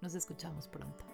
Nos 0.00 0.14
escuchamos 0.14 0.68
pronto. 0.68 1.04